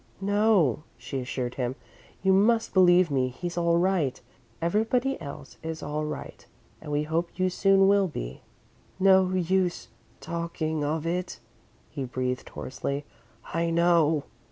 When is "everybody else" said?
4.59-5.57